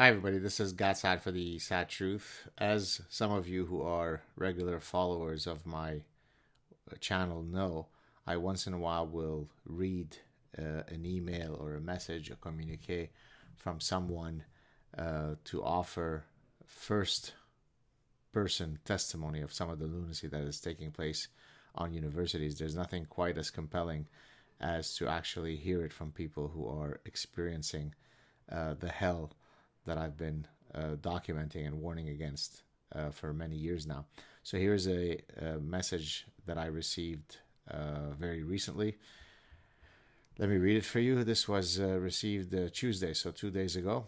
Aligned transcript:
Hi, 0.00 0.10
everybody. 0.10 0.38
This 0.38 0.60
is 0.60 0.74
Gad 0.74 0.96
Saad 0.96 1.22
for 1.22 1.32
the 1.32 1.58
Saad 1.58 1.88
Truth. 1.88 2.46
As 2.56 3.00
some 3.08 3.32
of 3.32 3.48
you 3.48 3.66
who 3.66 3.82
are 3.82 4.22
regular 4.36 4.78
followers 4.78 5.44
of 5.44 5.66
my 5.66 6.02
channel 7.00 7.42
know, 7.42 7.88
I 8.24 8.36
once 8.36 8.68
in 8.68 8.74
a 8.74 8.78
while 8.78 9.08
will 9.08 9.48
read 9.66 10.16
uh, 10.56 10.84
an 10.86 11.04
email 11.04 11.56
or 11.60 11.74
a 11.74 11.80
message, 11.80 12.30
a 12.30 12.36
communique 12.36 13.10
from 13.56 13.80
someone 13.80 14.44
uh, 14.96 15.34
to 15.46 15.64
offer 15.64 16.22
first 16.64 17.32
person 18.32 18.78
testimony 18.84 19.40
of 19.40 19.52
some 19.52 19.68
of 19.68 19.80
the 19.80 19.86
lunacy 19.86 20.28
that 20.28 20.42
is 20.42 20.60
taking 20.60 20.92
place 20.92 21.26
on 21.74 21.92
universities. 21.92 22.56
There's 22.56 22.76
nothing 22.76 23.04
quite 23.06 23.36
as 23.36 23.50
compelling 23.50 24.06
as 24.60 24.94
to 24.94 25.08
actually 25.08 25.56
hear 25.56 25.84
it 25.84 25.92
from 25.92 26.12
people 26.12 26.52
who 26.54 26.68
are 26.68 27.00
experiencing 27.04 27.96
uh, 28.48 28.74
the 28.78 28.90
hell 28.90 29.32
that 29.88 29.98
I've 29.98 30.16
been 30.16 30.46
uh, 30.74 30.96
documenting 31.00 31.66
and 31.66 31.80
warning 31.80 32.08
against 32.10 32.62
uh, 32.94 33.10
for 33.10 33.32
many 33.32 33.56
years 33.56 33.86
now. 33.86 34.04
So 34.42 34.56
here's 34.56 34.86
a, 34.86 35.18
a 35.40 35.58
message 35.58 36.26
that 36.46 36.58
I 36.58 36.66
received 36.66 37.38
uh, 37.70 38.10
very 38.18 38.42
recently. 38.42 38.96
Let 40.38 40.48
me 40.50 40.56
read 40.56 40.76
it 40.76 40.84
for 40.84 41.00
you. 41.00 41.24
This 41.24 41.48
was 41.48 41.80
uh, 41.80 41.98
received 41.98 42.54
uh, 42.54 42.68
Tuesday, 42.72 43.12
so 43.12 43.30
two 43.30 43.50
days 43.50 43.76
ago. 43.76 44.04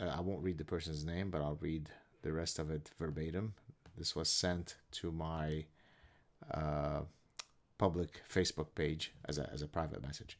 Uh, 0.00 0.12
I 0.18 0.20
won't 0.20 0.42
read 0.42 0.58
the 0.58 0.64
person's 0.64 1.04
name, 1.04 1.30
but 1.30 1.40
I'll 1.40 1.58
read 1.60 1.88
the 2.22 2.32
rest 2.32 2.58
of 2.58 2.70
it 2.70 2.90
verbatim. 2.98 3.54
This 3.96 4.16
was 4.16 4.28
sent 4.28 4.76
to 4.92 5.12
my 5.12 5.64
public 7.78 8.22
Facebook 8.28 8.74
page 8.74 9.12
as 9.26 9.38
a, 9.38 9.48
as 9.52 9.62
a 9.62 9.66
private 9.66 10.02
message. 10.02 10.38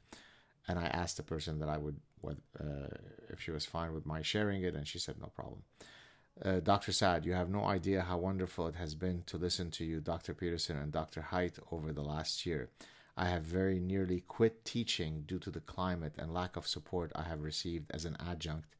And 0.68 0.78
I 0.78 0.86
asked 0.86 1.16
the 1.16 1.22
person 1.22 1.59
that 1.60 1.68
I 1.68 1.78
would, 1.78 1.96
what, 2.20 2.37
uh, 2.59 2.88
if 3.29 3.41
she 3.41 3.51
was 3.51 3.66
fine 3.66 3.92
with 3.92 4.06
my 4.06 4.23
sharing 4.23 4.62
it, 4.62 4.74
and 4.74 4.87
she 4.87 4.98
said 4.98 5.16
no 5.20 5.27
problem. 5.27 5.62
Uh, 6.43 6.60
Dr. 6.60 6.93
Saad, 6.93 7.27
you 7.27 7.33
have 7.33 7.51
no 7.51 7.65
idea 7.65 8.02
how 8.02 8.16
wonderful 8.16 8.66
it 8.68 8.77
has 8.77 8.95
been 8.95 9.23
to 9.27 9.37
listen 9.37 9.71
to 9.73 9.85
you, 9.85 10.01
Dr. 10.01 10.32
Peterson, 10.32 10.77
and 10.77 10.90
Dr. 10.90 11.27
Haidt 11.30 11.59
over 11.71 11.93
the 11.93 12.02
last 12.02 12.46
year. 12.46 12.71
I 13.16 13.27
have 13.27 13.43
very 13.43 13.79
nearly 13.79 14.21
quit 14.21 14.65
teaching 14.65 15.24
due 15.27 15.38
to 15.40 15.51
the 15.51 15.60
climate 15.60 16.15
and 16.16 16.32
lack 16.32 16.57
of 16.57 16.66
support 16.66 17.12
I 17.15 17.24
have 17.24 17.43
received 17.43 17.90
as 17.90 18.04
an 18.07 18.16
adjunct 18.18 18.77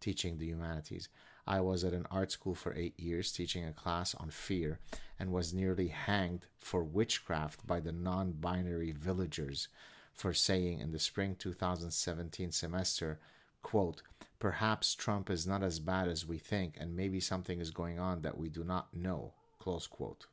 teaching 0.00 0.38
the 0.38 0.46
humanities. 0.46 1.08
I 1.46 1.60
was 1.60 1.84
at 1.84 1.92
an 1.92 2.06
art 2.10 2.32
school 2.32 2.54
for 2.54 2.74
eight 2.74 2.98
years 2.98 3.30
teaching 3.30 3.64
a 3.64 3.72
class 3.72 4.14
on 4.14 4.30
fear 4.30 4.78
and 5.18 5.30
was 5.30 5.54
nearly 5.54 5.88
hanged 5.88 6.46
for 6.58 6.82
witchcraft 6.82 7.66
by 7.66 7.80
the 7.80 7.92
non 7.92 8.32
binary 8.32 8.92
villagers 8.92 9.68
for 10.14 10.32
saying 10.32 10.78
in 10.78 10.92
the 10.92 10.98
spring 10.98 11.36
2017 11.38 12.52
semester, 12.52 13.18
quote, 13.62 14.02
perhaps 14.38 14.94
Trump 14.94 15.28
is 15.28 15.46
not 15.46 15.62
as 15.62 15.78
bad 15.78 16.08
as 16.08 16.26
we 16.26 16.38
think 16.38 16.76
and 16.78 16.96
maybe 16.96 17.20
something 17.20 17.60
is 17.60 17.70
going 17.70 17.98
on 17.98 18.22
that 18.22 18.38
we 18.38 18.48
do 18.48 18.64
not 18.64 18.94
know, 18.94 19.32
close 19.58 19.86
quote. 19.86 20.26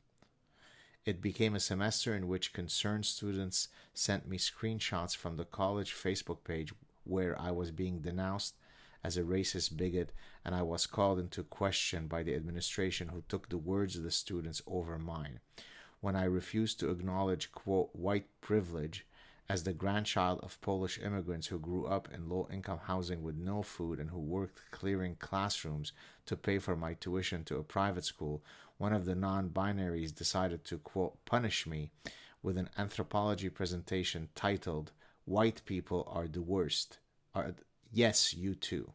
It 1.04 1.20
became 1.20 1.56
a 1.56 1.60
semester 1.60 2.14
in 2.14 2.28
which 2.28 2.52
concerned 2.52 3.06
students 3.06 3.68
sent 3.92 4.28
me 4.28 4.38
screenshots 4.38 5.16
from 5.16 5.36
the 5.36 5.44
college 5.44 5.92
Facebook 5.92 6.44
page 6.44 6.72
where 7.04 7.38
I 7.40 7.50
was 7.50 7.72
being 7.72 8.00
denounced 8.00 8.54
as 9.02 9.16
a 9.16 9.22
racist 9.22 9.76
bigot, 9.76 10.12
and 10.44 10.54
I 10.54 10.62
was 10.62 10.86
called 10.86 11.18
into 11.18 11.42
question 11.42 12.06
by 12.06 12.22
the 12.22 12.36
administration 12.36 13.08
who 13.08 13.24
took 13.28 13.48
the 13.48 13.58
words 13.58 13.96
of 13.96 14.04
the 14.04 14.12
students 14.12 14.62
over 14.64 14.96
mine. 14.96 15.40
When 16.00 16.14
I 16.14 16.24
refused 16.24 16.78
to 16.80 16.90
acknowledge, 16.90 17.50
quote, 17.50 17.90
white 17.94 18.26
privilege 18.40 19.04
as 19.52 19.64
the 19.64 19.72
grandchild 19.74 20.40
of 20.42 20.58
Polish 20.62 20.98
immigrants 20.98 21.48
who 21.48 21.58
grew 21.58 21.84
up 21.84 22.08
in 22.10 22.26
low 22.26 22.48
income 22.50 22.78
housing 22.84 23.22
with 23.22 23.36
no 23.36 23.62
food 23.62 24.00
and 24.00 24.08
who 24.08 24.18
worked 24.18 24.62
clearing 24.70 25.14
classrooms 25.16 25.92
to 26.24 26.38
pay 26.38 26.58
for 26.58 26.74
my 26.74 26.94
tuition 26.94 27.44
to 27.44 27.58
a 27.58 27.62
private 27.62 28.06
school, 28.06 28.42
one 28.78 28.94
of 28.94 29.04
the 29.04 29.14
non 29.14 29.50
binaries 29.50 30.14
decided 30.14 30.64
to, 30.64 30.78
quote, 30.78 31.22
punish 31.26 31.66
me 31.66 31.90
with 32.42 32.56
an 32.56 32.70
anthropology 32.78 33.50
presentation 33.50 34.30
titled, 34.34 34.90
White 35.26 35.60
People 35.66 36.08
Are 36.10 36.28
the 36.28 36.40
Worst. 36.40 36.98
Are, 37.34 37.54
Yes, 37.92 38.32
you 38.32 38.54
too. 38.54 38.90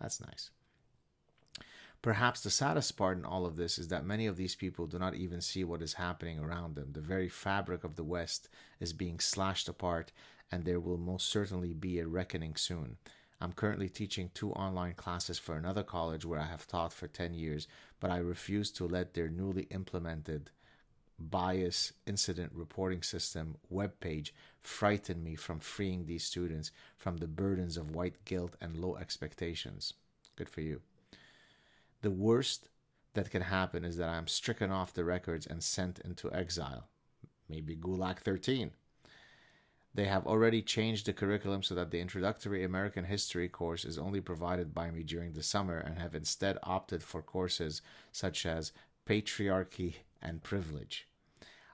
That's 0.00 0.20
nice. 0.20 0.50
Perhaps 2.06 2.42
the 2.42 2.50
saddest 2.50 2.96
part 2.96 3.18
in 3.18 3.24
all 3.24 3.44
of 3.44 3.56
this 3.56 3.80
is 3.80 3.88
that 3.88 4.06
many 4.06 4.28
of 4.28 4.36
these 4.36 4.54
people 4.54 4.86
do 4.86 4.96
not 4.96 5.16
even 5.16 5.40
see 5.40 5.64
what 5.64 5.82
is 5.82 5.94
happening 5.94 6.38
around 6.38 6.76
them. 6.76 6.92
The 6.92 7.00
very 7.00 7.28
fabric 7.28 7.82
of 7.82 7.96
the 7.96 8.04
West 8.04 8.48
is 8.78 8.92
being 8.92 9.18
slashed 9.18 9.68
apart, 9.68 10.12
and 10.52 10.64
there 10.64 10.78
will 10.78 10.98
most 10.98 11.26
certainly 11.26 11.74
be 11.74 11.98
a 11.98 12.06
reckoning 12.06 12.54
soon. 12.54 12.98
I'm 13.40 13.52
currently 13.52 13.88
teaching 13.88 14.30
two 14.32 14.52
online 14.52 14.94
classes 14.94 15.36
for 15.40 15.56
another 15.56 15.82
college 15.82 16.24
where 16.24 16.38
I 16.38 16.46
have 16.46 16.68
taught 16.68 16.92
for 16.92 17.08
10 17.08 17.34
years, 17.34 17.66
but 17.98 18.12
I 18.12 18.18
refuse 18.18 18.70
to 18.74 18.86
let 18.86 19.14
their 19.14 19.28
newly 19.28 19.64
implemented 19.72 20.52
bias 21.18 21.92
incident 22.06 22.52
reporting 22.54 23.02
system 23.02 23.56
web 23.68 23.98
page 23.98 24.32
frightened 24.62 25.24
me 25.24 25.34
from 25.34 25.58
freeing 25.58 26.06
these 26.06 26.22
students 26.22 26.70
from 26.98 27.16
the 27.16 27.26
burdens 27.26 27.76
of 27.76 27.96
white 27.96 28.24
guilt 28.24 28.54
and 28.60 28.76
low 28.76 28.94
expectations. 28.94 29.92
Good 30.36 30.48
for 30.48 30.60
you. 30.60 30.82
The 32.06 32.12
worst 32.12 32.68
that 33.14 33.32
can 33.32 33.42
happen 33.42 33.84
is 33.84 33.96
that 33.96 34.08
I'm 34.08 34.28
stricken 34.28 34.70
off 34.70 34.94
the 34.94 35.02
records 35.02 35.44
and 35.44 35.60
sent 35.60 35.98
into 35.98 36.32
exile. 36.32 36.86
Maybe 37.48 37.74
Gulag 37.74 38.20
13. 38.20 38.70
They 39.92 40.04
have 40.04 40.24
already 40.24 40.62
changed 40.62 41.06
the 41.06 41.12
curriculum 41.12 41.64
so 41.64 41.74
that 41.74 41.90
the 41.90 41.98
introductory 41.98 42.62
American 42.62 43.06
history 43.06 43.48
course 43.48 43.84
is 43.84 43.98
only 43.98 44.20
provided 44.20 44.72
by 44.72 44.92
me 44.92 45.02
during 45.02 45.32
the 45.32 45.42
summer 45.42 45.78
and 45.78 45.98
have 45.98 46.14
instead 46.14 46.58
opted 46.62 47.02
for 47.02 47.22
courses 47.22 47.82
such 48.12 48.46
as 48.46 48.70
patriarchy 49.04 49.96
and 50.22 50.44
privilege. 50.44 51.08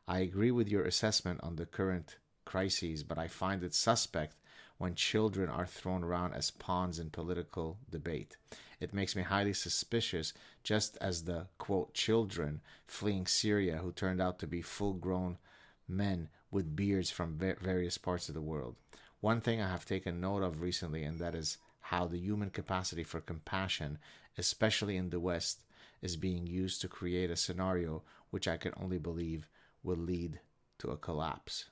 I 0.09 0.21
agree 0.21 0.51
with 0.51 0.67
your 0.67 0.85
assessment 0.85 1.41
on 1.43 1.57
the 1.57 1.67
current 1.67 2.17
crises, 2.47 3.05
but 3.05 3.19
I 3.19 3.29
find 3.29 3.63
it 3.63 3.75
suspect 3.75 4.37
when 4.83 4.97
children 4.97 5.49
are 5.49 5.65
thrown 5.65 6.03
around 6.03 6.35
as 6.35 6.51
pawns 6.51 6.99
in 6.99 7.09
political 7.09 7.79
debate. 7.89 8.37
It 8.81 8.93
makes 8.93 9.15
me 9.15 9.23
highly 9.23 9.53
suspicious, 9.53 10.33
just 10.65 10.99
as 11.01 11.23
the 11.23 11.47
quote 11.57 11.95
children 11.95 12.61
fleeing 12.89 13.29
Syria 13.29 13.77
who 13.77 13.93
turned 13.93 14.21
out 14.21 14.41
to 14.41 14.47
be 14.49 14.61
full 14.61 14.95
grown 14.95 15.39
men 15.87 16.29
with 16.51 16.75
beards 16.75 17.13
from 17.13 17.39
various 17.39 17.97
parts 17.97 18.29
of 18.29 18.35
the 18.35 18.41
world. 18.41 18.75
One 19.21 19.41
thing 19.41 19.61
I 19.61 19.69
have 19.69 19.85
taken 19.85 20.21
note 20.21 20.43
of 20.43 20.61
recently, 20.61 21.05
and 21.05 21.21
that 21.21 21.37
is 21.37 21.59
how 21.79 22.09
the 22.09 22.19
human 22.19 22.51
capacity 22.51 23.05
for 23.05 23.21
compassion, 23.21 23.99
especially 24.37 24.97
in 24.97 25.11
the 25.11 25.21
West, 25.21 25.63
is 26.01 26.17
being 26.17 26.45
used 26.45 26.81
to 26.81 26.89
create 26.89 27.31
a 27.31 27.37
scenario 27.37 28.03
which 28.31 28.49
I 28.49 28.57
can 28.57 28.73
only 28.77 28.99
believe 28.99 29.47
will 29.85 29.97
lead 29.97 30.41
to 30.81 30.91
a 30.91 30.97
collapse. 30.97 31.67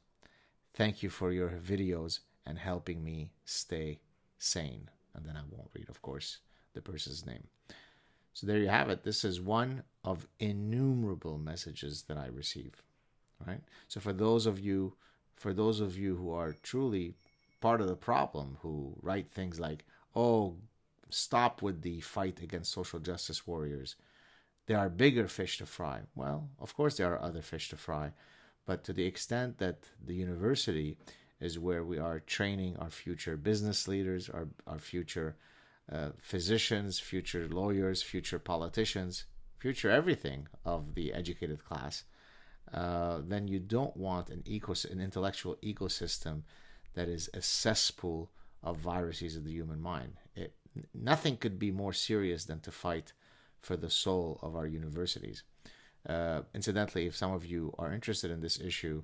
Thank 0.74 1.02
you 1.02 1.10
for 1.10 1.32
your 1.32 1.48
videos 1.48 2.20
and 2.46 2.58
helping 2.58 3.02
me 3.04 3.32
stay 3.44 4.00
sane. 4.38 4.88
And 5.14 5.24
then 5.24 5.36
I 5.36 5.42
won't 5.50 5.70
read, 5.74 5.88
of 5.88 6.02
course, 6.02 6.38
the 6.74 6.80
person's 6.80 7.26
name. 7.26 7.44
So 8.32 8.46
there 8.46 8.58
you 8.58 8.68
have 8.68 8.90
it. 8.90 9.02
This 9.02 9.24
is 9.24 9.40
one 9.40 9.82
of 10.04 10.26
innumerable 10.38 11.38
messages 11.38 12.02
that 12.02 12.16
I 12.16 12.26
receive. 12.26 12.82
Right? 13.46 13.62
So 13.88 14.00
for 14.00 14.12
those 14.12 14.46
of 14.46 14.60
you 14.60 14.94
for 15.36 15.54
those 15.54 15.80
of 15.80 15.96
you 15.96 16.16
who 16.16 16.30
are 16.32 16.54
truly 16.62 17.14
part 17.62 17.80
of 17.80 17.86
the 17.86 17.96
problem 17.96 18.58
who 18.60 18.94
write 19.00 19.30
things 19.30 19.58
like, 19.58 19.86
"Oh, 20.14 20.58
stop 21.08 21.62
with 21.62 21.80
the 21.80 22.00
fight 22.02 22.42
against 22.42 22.72
social 22.72 23.00
justice 23.00 23.46
warriors." 23.46 23.96
There 24.66 24.78
are 24.78 24.90
bigger 24.90 25.26
fish 25.28 25.56
to 25.58 25.66
fry. 25.66 26.02
Well, 26.14 26.50
of 26.58 26.74
course, 26.74 26.98
there 26.98 27.12
are 27.12 27.22
other 27.22 27.42
fish 27.42 27.70
to 27.70 27.76
fry. 27.76 28.12
But 28.66 28.84
to 28.84 28.92
the 28.92 29.04
extent 29.04 29.58
that 29.58 29.88
the 30.04 30.14
university 30.14 30.98
is 31.40 31.58
where 31.58 31.84
we 31.84 31.98
are 31.98 32.20
training 32.20 32.76
our 32.78 32.90
future 32.90 33.36
business 33.36 33.88
leaders, 33.88 34.28
our, 34.28 34.48
our 34.66 34.78
future 34.78 35.36
uh, 35.90 36.10
physicians, 36.20 36.98
future 36.98 37.48
lawyers, 37.48 38.02
future 38.02 38.38
politicians, 38.38 39.24
future 39.58 39.90
everything 39.90 40.46
of 40.64 40.94
the 40.94 41.12
educated 41.12 41.64
class, 41.64 42.04
uh, 42.72 43.18
then 43.26 43.48
you 43.48 43.58
don't 43.58 43.96
want 43.96 44.30
an, 44.30 44.42
ecos- 44.48 44.90
an 44.90 45.00
intellectual 45.00 45.56
ecosystem 45.62 46.42
that 46.94 47.08
is 47.08 47.28
a 47.34 47.42
cesspool 47.42 48.30
of 48.62 48.76
viruses 48.76 49.36
of 49.36 49.44
the 49.44 49.52
human 49.52 49.80
mind. 49.80 50.12
It, 50.36 50.54
nothing 50.94 51.36
could 51.36 51.58
be 51.58 51.70
more 51.70 51.92
serious 51.92 52.44
than 52.44 52.60
to 52.60 52.70
fight 52.70 53.12
for 53.60 53.76
the 53.76 53.90
soul 53.90 54.38
of 54.42 54.54
our 54.54 54.66
universities. 54.66 55.42
Uh, 56.08 56.42
incidentally, 56.54 57.06
if 57.06 57.16
some 57.16 57.32
of 57.32 57.44
you 57.44 57.74
are 57.78 57.92
interested 57.92 58.30
in 58.30 58.40
this 58.40 58.60
issue, 58.60 59.02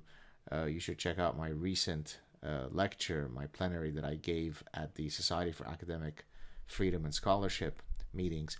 uh, 0.51 0.65
you 0.65 0.79
should 0.79 0.97
check 0.97 1.19
out 1.19 1.37
my 1.37 1.49
recent 1.49 2.19
uh, 2.45 2.67
lecture, 2.71 3.29
my 3.33 3.47
plenary 3.47 3.91
that 3.91 4.05
I 4.05 4.15
gave 4.15 4.63
at 4.73 4.95
the 4.95 5.09
Society 5.09 5.51
for 5.51 5.67
Academic 5.67 6.25
Freedom 6.65 7.05
and 7.05 7.13
Scholarship 7.13 7.81
meetings, 8.13 8.59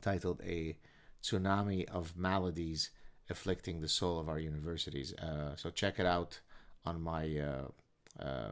titled 0.00 0.40
A 0.44 0.76
Tsunami 1.22 1.88
of 1.88 2.16
Maladies 2.16 2.90
Afflicting 3.30 3.80
the 3.80 3.88
Soul 3.88 4.20
of 4.20 4.28
Our 4.28 4.38
Universities. 4.38 5.14
Uh, 5.14 5.56
so 5.56 5.70
check 5.70 5.98
it 5.98 6.06
out 6.06 6.40
on 6.84 7.00
my 7.00 7.38
uh, 7.38 8.22
uh, 8.22 8.50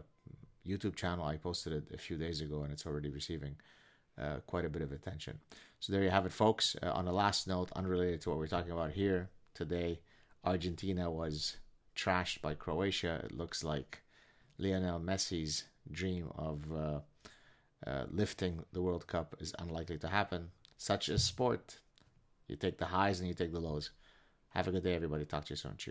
YouTube 0.67 0.97
channel. 0.97 1.27
I 1.27 1.37
posted 1.37 1.73
it 1.73 1.95
a 1.95 1.99
few 1.99 2.17
days 2.17 2.41
ago 2.41 2.63
and 2.63 2.73
it's 2.73 2.87
already 2.87 3.11
receiving 3.11 3.57
uh, 4.21 4.37
quite 4.47 4.65
a 4.65 4.71
bit 4.71 4.83
of 4.83 4.93
attention. 4.93 5.39
So 5.81 5.93
there 5.93 6.03
you 6.03 6.11
have 6.11 6.27
it, 6.27 6.33
folks. 6.33 6.77
On 6.83 7.05
the 7.05 7.13
last 7.13 7.47
note, 7.47 7.71
unrelated 7.77 8.23
to 8.23 8.31
what 8.31 8.39
we're 8.39 8.47
talking 8.47 8.73
about 8.73 8.93
here 8.93 9.31
today, 9.55 10.01
Argentina 10.45 11.11
was 11.11 11.57
trashed 11.95 12.41
by 12.41 12.55
Croatia. 12.55 13.21
It 13.25 13.33
looks 13.33 13.63
like 13.63 14.02
Lionel 14.63 15.01
Messi's 15.01 15.65
dream 15.91 16.31
of 16.37 16.61
uh, 16.73 17.01
uh, 17.87 18.05
lifting 18.11 18.65
the 18.73 18.81
World 18.81 19.07
Cup 19.07 19.35
is 19.41 19.55
unlikely 19.59 19.99
to 19.99 20.09
happen. 20.09 20.51
Such 20.77 21.09
is 21.09 21.23
sport. 21.23 21.79
You 22.49 22.57
take 22.57 22.79
the 22.79 22.87
highs 22.87 23.19
and 23.19 23.29
you 23.29 23.35
take 23.35 23.53
the 23.53 23.61
lows. 23.61 23.91
Have 24.51 24.69
a 24.69 24.73
good 24.73 24.85
day, 24.85 24.95
everybody. 24.95 25.25
Talk 25.25 25.45
to 25.47 25.53
you 25.53 25.57
soon. 25.57 25.77
Cheers. 25.77 25.91